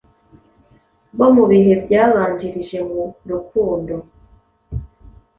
[1.17, 3.95] bo mu bihe byabanjirije mu rukundo